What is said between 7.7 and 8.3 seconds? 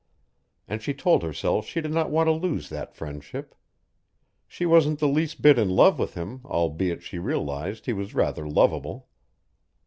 he was